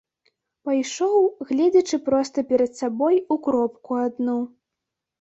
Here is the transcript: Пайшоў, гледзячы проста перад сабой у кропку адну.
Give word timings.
Пайшоў, 0.69 1.19
гледзячы 1.51 2.01
проста 2.09 2.47
перад 2.55 2.83
сабой 2.83 3.23
у 3.33 3.41
кропку 3.47 4.03
адну. 4.09 4.39